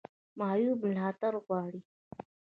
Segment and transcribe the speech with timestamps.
[0.39, 1.81] معیوب ملاتړ غواړي